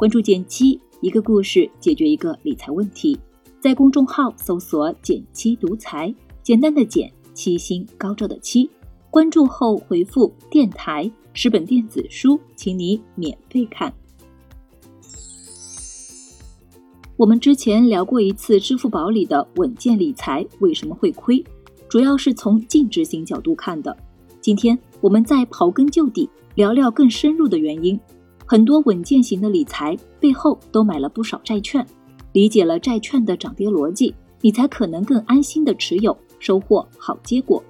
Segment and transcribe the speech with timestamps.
[0.00, 3.20] 关注减七，一个故事解决一个理财问题。
[3.60, 6.10] 在公众号搜索“减七独裁，
[6.42, 8.70] 简单的减，七星高照的七。
[9.10, 13.92] 关注后回复“电台”，十本电子书，请你免费看。
[17.18, 21.44] 我们之前聊过一次支付宝里的稳健理财为什么会亏，
[21.90, 23.94] 主要是从净值型角度看的。
[24.40, 28.00] 今天我们再刨根究底，聊聊更深入的原因。
[28.50, 31.86] 很多稳健型的理财背后都买了不少债券，
[32.32, 37.62] 理解了债券的涨跌逻辑，你才可能更安心的持有，收获好结果。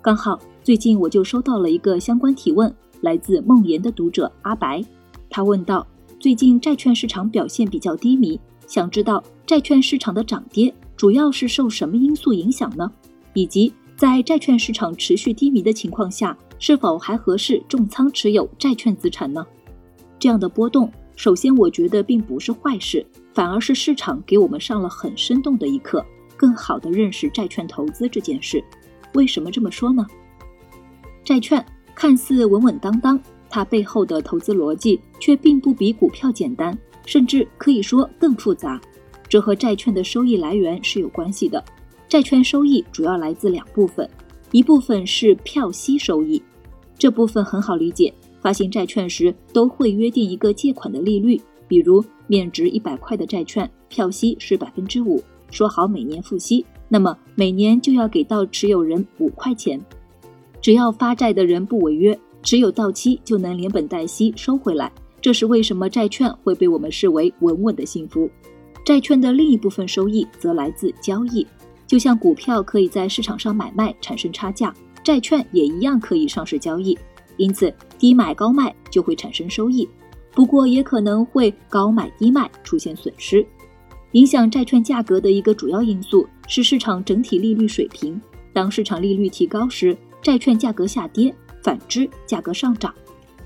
[0.00, 4.82] 刚好最近我就收到了一个相关提问，来自梦妍的读者阿白，
[5.28, 5.86] 他问道：
[6.18, 12.90] 最近债券市场表现比较低迷，想知道债券市场的涨跌主要是受什么因素影响呢？
[13.34, 19.46] 以及在债券市场持续低迷的情况下，是否还合适重仓持有债券资产呢？
[20.18, 26.04] 这样的波动，首先我觉得并不是坏事，反而是市场给我们上了很生动的一课，
[26.36, 28.62] 更好的认识债券投资这件事。
[29.14, 30.06] 为什么这么说呢？
[31.24, 38.80] 债券看似稳稳当当，它背后的投资逻辑却并不比股票简单，甚至可以说更复杂。
[39.28, 41.62] 这和债券的收益来源是有关系的。
[42.08, 44.08] 债券收益主要来自两部分，
[44.52, 46.42] 一部分是票息收益，
[46.96, 48.12] 这部分很好理解。
[48.40, 59.80] 发行债券时都会约定一个借款的利率，比如面值一百块的债券，票息是百分之五，说好每年付息，那么每年就要给到持有人五块钱。
[60.60, 64.90] 只要发债的人不违约，持有到期就能连本带息收回来。
[65.20, 68.30] 这是为什么债券会被我们视为稳稳的幸福。
[68.84, 71.46] 债券的另一部分收益则来自交易，
[71.86, 76.96] 就像股票可以在市场上买卖产生差价，债券也一样可以上市交易。
[77.38, 79.88] 因此，低买高卖就会产生收益，
[80.34, 83.44] 不过也可能会高买低卖出现损失。
[84.12, 88.20] 影响债券价格的一个主要因素是市场整体利率水平。
[88.52, 92.92] 当市场利率提高时，债券价格下跌；反之，价格上涨。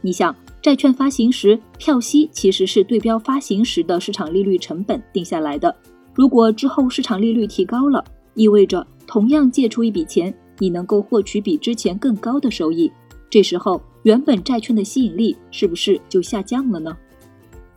[0.00, 5.74] 你想，债券发行时票息其实是对标发行时的市场利率成本定下来的。
[6.14, 8.02] 如果之后市场利率提高了，
[8.34, 12.90] 意味着同样借出一笔钱，你能够获取比之前更高的收益。
[13.34, 16.96] 这时候，原本债券的吸引力是不是就下降了呢？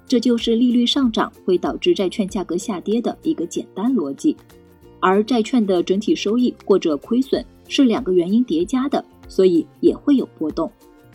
[0.08, 4.38] 这就是利率上涨会导致债券价格下跌的一个简单逻辑。
[5.00, 10.72] 而债券的整体收益或者亏损是两个原因叠加的，所以也会有波动。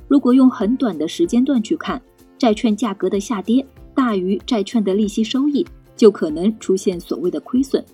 [0.08, 2.02] 如果用很短的时间段去看，
[2.36, 3.64] 债券价格的下跌
[3.94, 5.64] 大于债券的利息收益，
[5.94, 7.84] 就可能出现所谓的亏损。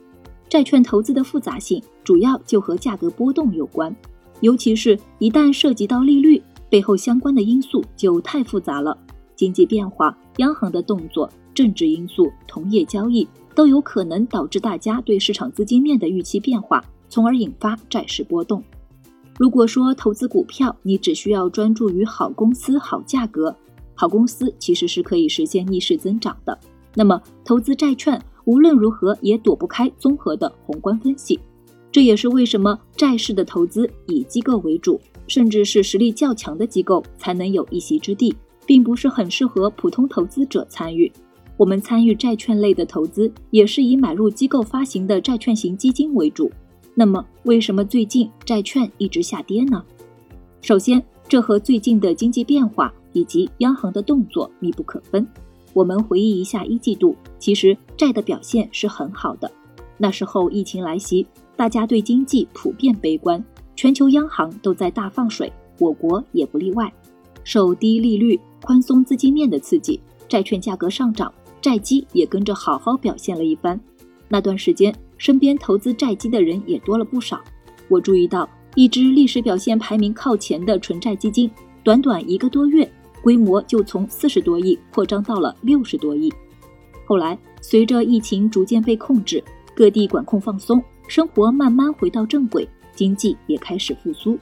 [0.49, 3.95] 债券投资的复杂性主要就和价格波动有关。
[4.41, 8.97] 尤其是一旦涉及到利率，背后相关的因素就太复杂了。
[9.35, 18.63] 经济变化、央行的动作、政治因素、同业交易，都有可能导致大家对市场资金面的预期变化，从而引发债市波动。
[19.39, 23.55] 如果说投资股票，你只需要专注于好公司、好价格，
[23.95, 26.59] 好公司其实是可以实现逆势增长的。
[26.95, 31.39] 那么，投资债券无论如何也躲不开综合的宏观分析。
[31.91, 38.35] 这也是为什么债市的投资以机构为主，甚至是实力较强的机构才能有一席之地，
[38.67, 41.11] 并不是很适合普通投资者参与。
[41.57, 46.51] 我们参与债券类的投资，也是以买入机构发行的债券型基金为主。
[46.95, 49.83] 那么，为什么最近债券一直下跌呢？
[50.61, 55.27] 首先，这和最近的经济变化以及央行的动作密不可分。
[55.73, 59.51] 我们回忆一下一季度，其实债的表现是很好的。
[59.97, 61.27] 那时候疫情来袭。
[61.59, 66.91] 大家对经济普遍悲观，全球央行都在大放水，我国也不例外。
[67.43, 73.79] 受低利率、宽松资金面的刺激，债券价格上涨，债基也跟着好好表现了一番。
[74.29, 77.41] 那段时间，身边投资债基的人也多了不少。
[77.89, 81.51] 我注意到，一支历史表现排名靠前的纯债基金，
[81.83, 82.89] 短短一个多月，
[83.21, 86.33] 规模就从四十多亿扩张到了六十多亿。
[87.05, 89.43] 后来，随着疫情逐渐被控制，
[89.75, 90.81] 各地管控放松。
[91.09, 94.39] 生活慢慢回到正轨，经济也开始复苏。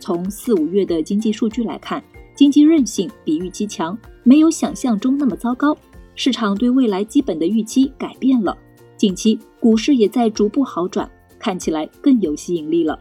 [0.00, 2.02] 从四五月的经济数据来看，
[2.34, 5.76] 经济韧性比预期强，没有想象中那么糟糕。
[6.16, 8.58] 市场对未来基本的预期改变了，
[8.96, 12.98] 近期股市也在逐步好转，看起来更有吸引力了。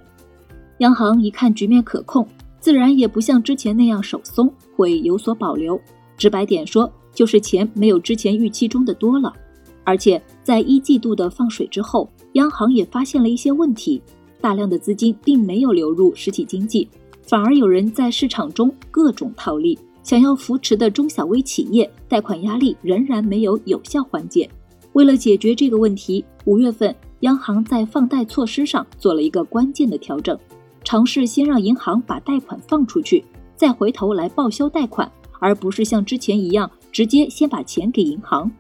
[0.78, 2.28] 央行一看局面可控，
[2.60, 5.82] 自然也不像之前那样手松，会有所保留。
[6.16, 9.34] 直白点说，就是钱没有之前预期中的多了。
[9.84, 12.08] 而且在一季度的放水之后。
[12.38, 14.00] 央行也发现了一些问题，
[14.40, 16.88] 大量的资金并没有流入实体经济，
[17.24, 24.48] 反而有人在市场中各种套利，想要扶持的中小微企业贷款压力仍然没有有效缓解。
[24.94, 30.38] 为了解决这个问题，五月份央行在放贷措施上做了一个关键的调整，
[30.84, 33.26] 尝试先让银行把贷款放出去，
[33.56, 38.52] 再回头来报销贷款，而不是像之前一样直接先把钱给银行。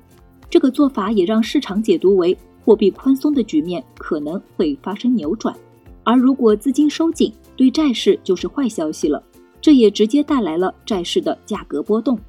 [0.49, 2.35] 这个做法也让市场解读为
[2.67, 5.55] 货币宽松的局面可能会发生扭转，
[6.03, 9.23] 而如果资金收紧，对债市就是坏消息了。
[9.61, 12.19] 这也直接带来了债市的价格波动。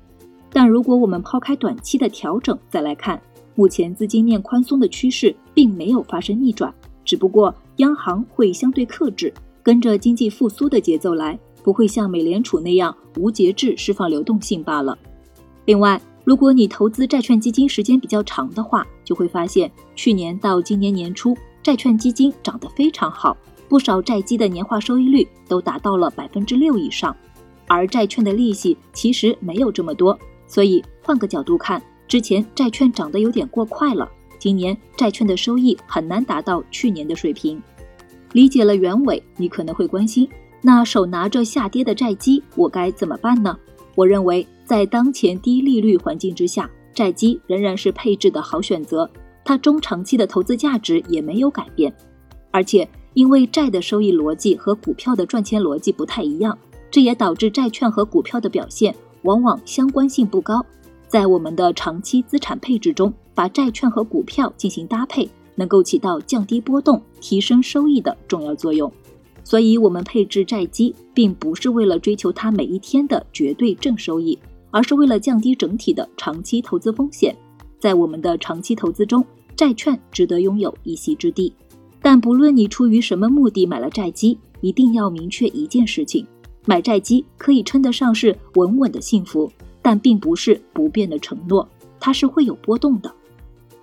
[0.52, 3.20] 但如果我们抛开短期的调整再来看，
[3.56, 6.73] 目前资金面宽松的趋势并没有发生逆转，
[7.05, 14.96] 只不过央行会相对克制，跟着经济复苏的节奏来，不会像美联储那样无节制释放流动性罢了。
[15.64, 23.35] 另外，如果你投资债券基金时间比较长的话，就会发现去年到今年年初，债券基金涨得非常好，
[23.67, 27.17] 不少债基的年化收益率都达到了百分之六以上，
[27.67, 31.83] 而债券的利息其实没有这么多，所以换个角度看。
[32.07, 34.07] 之前债券涨得有点过快了，
[34.39, 37.63] 今年债券的收益很难达到去年的水平。
[38.35, 40.29] 理解了原委，你可能会关心，
[40.61, 43.59] 那手拿着下跌的债基，我该怎么办呢？
[43.95, 49.09] 我认为，在当前低利率环境之下，债基仍然是配置的好选择，
[49.45, 51.95] 它中长期的投资价值也没有改变。
[52.50, 56.59] 而且，因为债的收益逻辑和股票的赚钱逻辑不太一样，
[56.91, 58.93] 这也导致债券和股票的表现
[59.23, 60.61] 往往相关性不高。
[61.06, 68.93] 在我们的长期资产配置中，把债券和股票进行搭配，能够起到降低波动、提升收益的重要作用。
[69.45, 74.37] 所以，我们配置债基，并不是为了追求它每一天的绝对正收益，
[74.70, 77.35] 而是为了降低整体的长期投资风险。
[77.79, 79.25] 在我们的长期投资中，
[79.56, 81.53] 债券值得拥有一席之地。
[82.00, 86.26] 但不论你出于什么目的买了债基，一定要明确一件事情：
[86.67, 89.50] 买债基可以称得上是稳稳的幸福。
[89.81, 91.67] 但并不是不变的承诺，
[91.99, 93.11] 它是会有波动的。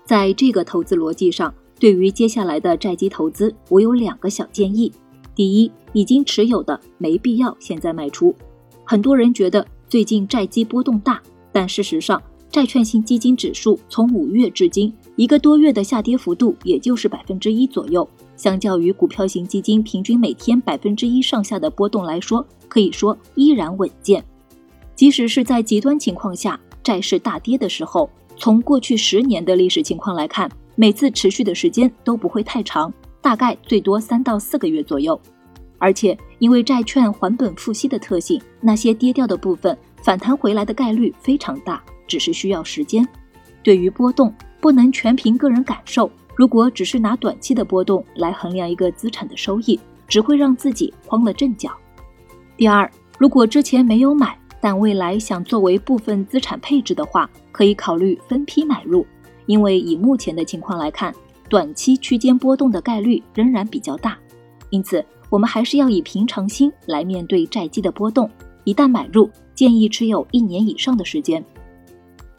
[0.03, 4.91] 在这个投资逻辑上，对于接下来的债基投资，我有两个小建议：
[5.33, 8.35] 第一，已经持有的没必要现在卖出。
[8.83, 9.65] 很多人觉得
[9.95, 12.21] 最近债基波动大，但事实上，
[12.51, 18.05] 债券型基金指数从五月至今一个多月的下跌幅度也就是百分之一左右，
[18.35, 24.21] 相较于股票型基金平均每天百分之一上下的波动来说，可以说依然稳健。
[24.95, 35.17] 即使是在极端情况下，债市大跌的时候，从过去十年的历史情况来看，每次持续的时间都不会太长，大概最多三到四个月左右。
[35.77, 43.07] 而且，因为债券还本付息的特性，那些跌掉的部分反弹回来的概率非常大，只是需要时间。
[43.61, 46.09] 对于波动，不能全凭个人感受。
[46.35, 51.71] 如果只是拿短期的波动来衡量一个资产的收益，只会让自己慌了阵脚。
[52.57, 59.05] 第二，如果之前没有买，但未来想作为部分资产配置的话，可以考虑分批买入，
[59.45, 61.13] 因为以目前的情况来看，
[61.47, 64.17] 短期区间波动的概率仍然比较大，
[64.69, 65.03] 因此
[65.35, 68.29] 我们还是要以平常心来面对债基的波动。
[68.63, 71.43] 一旦买入，建议持有一年以上的时间。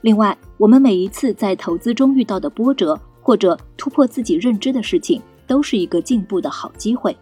[0.00, 7.14] 另外，我们每一次在投资中遇到的波折或者突破自己认知的事情，都是一个进步的好机会。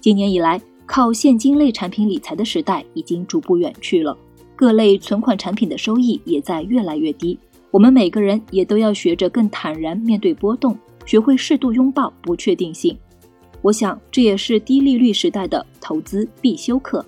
[0.00, 4.18] 今年以来，靠现金类产品理财的时代已经逐步远去了。
[4.56, 7.38] 各类存款产品的收益也在越来越低，
[7.70, 12.98] 我们每个人也都要学着更坦然面对波动，学会适度拥抱不确定性。
[13.62, 17.04] 我想这也是低利率时代的投资必修课。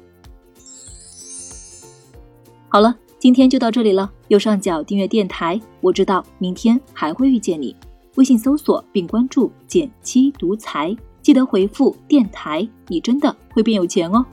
[2.69, 4.11] 好了，今天就到这里了。
[4.29, 7.75] 右上角订阅电台，我知道明天还会遇见你。
[8.17, 14.25] 微信搜索并关注“减七独裁，记得回复“电台”，你真的会变有钱哦。